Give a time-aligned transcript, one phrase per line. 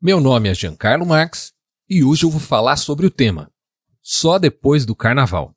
[0.00, 1.52] Meu nome é Giancarlo Marx
[1.90, 3.50] e hoje eu vou falar sobre o tema
[4.00, 5.52] Só depois do Carnaval.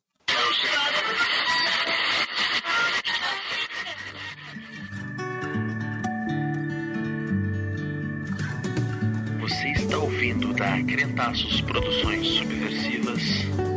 [9.38, 13.71] Você está ouvindo da Crentaços Produções Subversivas.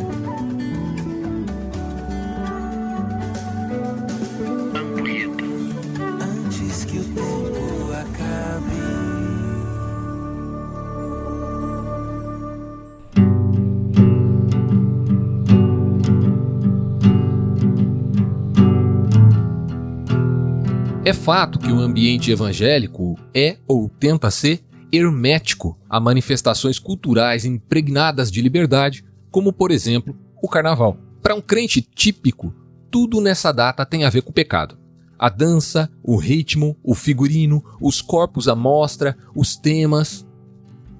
[21.05, 28.31] É fato que o ambiente evangélico é ou tenta ser hermético a manifestações culturais impregnadas
[28.31, 30.98] de liberdade, como por exemplo o carnaval.
[31.22, 32.52] Para um crente típico,
[32.90, 34.80] tudo nessa data tem a ver com pecado.
[35.20, 40.26] A dança, o ritmo, o figurino, os corpos à mostra, os temas.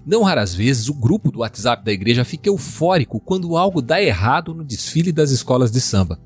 [0.06, 4.53] Não raras vezes o grupo do WhatsApp da igreja fica eufórico quando algo dá errado
[4.53, 6.19] no desfile das escolas de samba.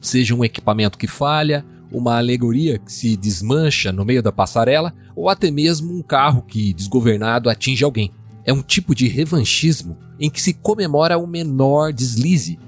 [0.00, 5.28] Seja um equipamento que falha, uma alegoria que se desmancha no meio da passarela ou
[5.28, 8.12] até mesmo um carro que, desgovernado, atinge alguém.
[8.44, 12.58] É um tipo de revanchismo em que se comemora o menor deslize.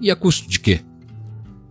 [0.00, 0.80] E a custo de quê?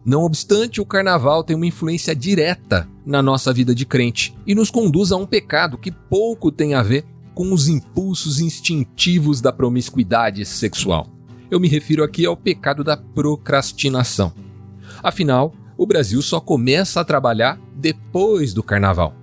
[0.06, 4.70] Não obstante, o carnaval tem uma influência direta na nossa vida de crente e nos
[4.70, 10.46] conduz a um pecado que pouco tem a ver com os impulsos instintivos da promiscuidade
[10.46, 11.08] sexual.
[11.50, 14.34] Eu me refiro aqui ao pecado da procrastinação.
[15.02, 19.16] Afinal, o Brasil só começa a trabalhar depois do carnaval.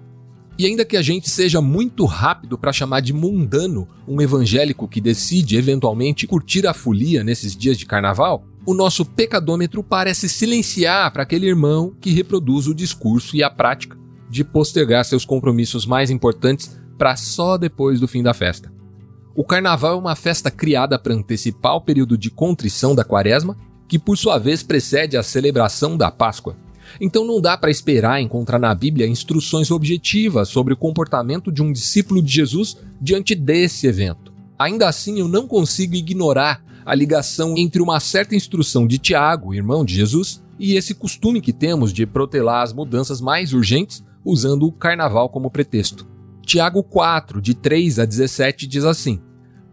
[0.58, 5.00] E ainda que a gente seja muito rápido para chamar de mundano um evangélico que
[5.00, 11.22] decide eventualmente curtir a folia nesses dias de carnaval, o nosso pecadômetro parece silenciar para
[11.22, 13.96] aquele irmão que reproduz o discurso e a prática
[14.28, 18.70] de postergar seus compromissos mais importantes para só depois do fim da festa.
[19.34, 23.56] O carnaval é uma festa criada para antecipar o período de contrição da quaresma
[23.90, 26.56] que por sua vez precede a celebração da Páscoa.
[27.00, 31.72] Então não dá para esperar encontrar na Bíblia instruções objetivas sobre o comportamento de um
[31.72, 34.32] discípulo de Jesus diante desse evento.
[34.56, 39.84] Ainda assim, eu não consigo ignorar a ligação entre uma certa instrução de Tiago, irmão
[39.84, 44.72] de Jesus, e esse costume que temos de protelar as mudanças mais urgentes usando o
[44.72, 46.06] carnaval como pretexto.
[46.46, 49.20] Tiago 4, de 3 a 17, diz assim: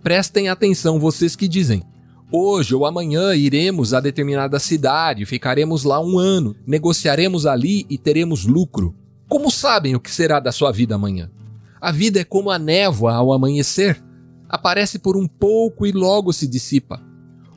[0.02, 1.84] Prestem atenção, vocês que dizem
[2.30, 8.46] Hoje ou amanhã iremos a determinada cidade, ficaremos lá um ano, negociaremos ali e teremos
[8.46, 8.94] lucro.
[9.30, 11.32] Como sabem o que será da sua vida amanhã?
[11.80, 14.04] A vida é como a névoa ao amanhecer.
[14.50, 17.02] Aparece por um pouco e logo se dissipa.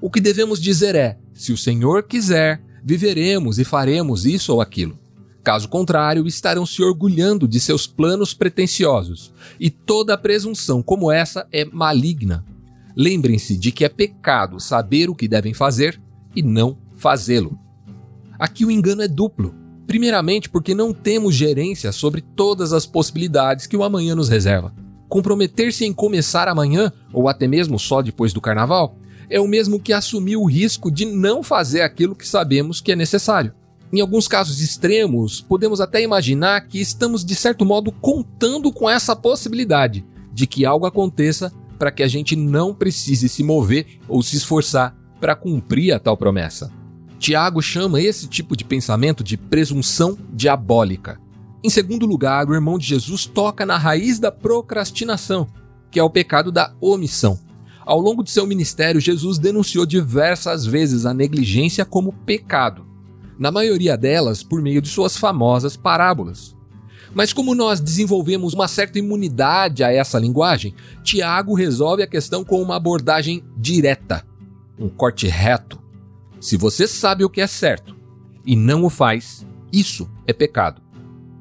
[0.01, 4.97] O que devemos dizer é: se o Senhor quiser, viveremos e faremos isso ou aquilo.
[5.43, 9.33] Caso contrário, estarão se orgulhando de seus planos pretensiosos.
[9.59, 12.45] E toda presunção como essa é maligna.
[13.00, 15.99] Lembrem-se de que é pecado saber o que devem fazer
[16.37, 17.59] e não fazê-lo.
[18.38, 19.55] Aqui o engano é duplo.
[19.87, 24.75] Primeiramente, porque não temos gerência sobre todas as possibilidades que o amanhã nos reserva.
[25.09, 28.99] Comprometer-se em começar amanhã, ou até mesmo só depois do carnaval,
[29.31, 32.97] é o mesmo que assumir o risco de não fazer aquilo que sabemos que é
[32.97, 33.55] necessário.
[33.91, 39.16] Em alguns casos extremos, podemos até imaginar que estamos de certo modo contando com essa
[39.16, 41.50] possibilidade de que algo aconteça
[41.81, 46.15] para que a gente não precise se mover ou se esforçar para cumprir a tal
[46.15, 46.71] promessa.
[47.19, 51.19] Tiago chama esse tipo de pensamento de presunção diabólica.
[51.65, 55.49] Em segundo lugar, o irmão de Jesus toca na raiz da procrastinação,
[55.91, 57.41] que é o pecado da omissão.
[57.85, 62.87] Ao longo de seu ministério, Jesus denunciou diversas vezes a negligência como pecado,
[63.39, 66.55] na maioria delas por meio de suas famosas parábolas.
[67.15, 72.62] Mas como nós desenvolvemos uma certa imunidade a essa linguagem, Tiago resolve a questão com
[72.62, 74.25] uma abordagem direta,
[74.78, 75.81] um corte reto.
[76.41, 77.97] Se você sabe o que é certo
[78.47, 80.81] e não o faz, isso é pecado.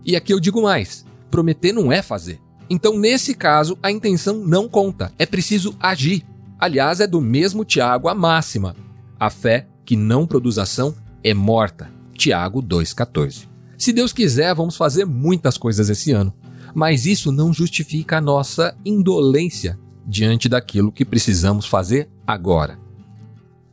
[0.03, 2.39] E aqui eu digo mais: prometer não é fazer.
[2.69, 6.25] Então, nesse caso, a intenção não conta, é preciso agir.
[6.59, 8.75] Aliás, é do mesmo Tiago a máxima:
[9.19, 11.89] a fé que não produz ação é morta.
[12.13, 13.48] Tiago 2,14.
[13.79, 16.33] Se Deus quiser, vamos fazer muitas coisas esse ano,
[16.75, 22.77] mas isso não justifica a nossa indolência diante daquilo que precisamos fazer agora.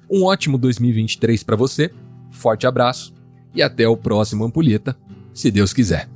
[0.08, 1.91] Um ótimo 2023 para você,
[2.31, 3.12] forte abraço
[3.53, 4.97] e até o próximo Ampulheta,
[5.35, 6.09] se Deus quiser.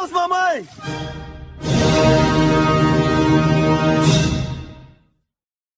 [0.00, 0.66] Deus, mamãe!